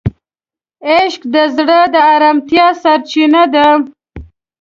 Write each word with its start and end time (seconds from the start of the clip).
عشق 0.95 1.21
د 1.33 1.35
زړه 1.55 1.79
د 1.93 1.95
آرامتیا 2.13 2.67
سرچینه 2.81 3.43
ده. 3.53 3.67